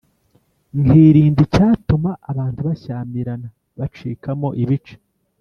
[0.81, 4.95] nkirinda icyatuma abantu bashyamirana, bacikamo ibice.